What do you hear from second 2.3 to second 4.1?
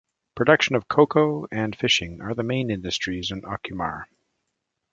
the main industries in Ocumare.